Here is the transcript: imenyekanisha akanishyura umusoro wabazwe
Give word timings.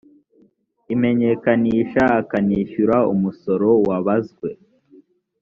imenyekanisha 0.93 2.03
akanishyura 2.19 2.97
umusoro 3.13 3.69
wabazwe 3.87 4.49